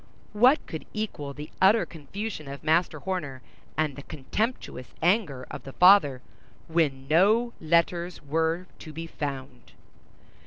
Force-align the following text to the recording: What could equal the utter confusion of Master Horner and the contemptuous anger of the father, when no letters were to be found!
What 0.33 0.65
could 0.65 0.87
equal 0.93 1.31
the 1.35 1.51
utter 1.61 1.85
confusion 1.85 2.47
of 2.47 2.63
Master 2.63 2.97
Horner 3.01 3.43
and 3.77 3.95
the 3.95 4.01
contemptuous 4.01 4.95
anger 4.99 5.45
of 5.51 5.61
the 5.61 5.73
father, 5.73 6.23
when 6.67 7.07
no 7.07 7.53
letters 7.61 8.19
were 8.19 8.65
to 8.79 8.91
be 8.93 9.05
found! 9.05 9.73